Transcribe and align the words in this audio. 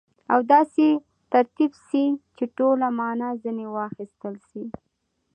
او 0.33 0.39
داسي 0.51 0.89
ترتیب 1.33 1.71
سي، 1.87 2.03
چي 2.35 2.43
ټوله 2.57 2.87
مانا 2.99 3.29
ځني 3.43 3.67
واخستل 3.75 4.35
سي. 4.49 4.63